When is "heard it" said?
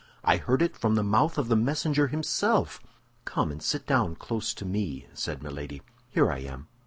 0.37-0.75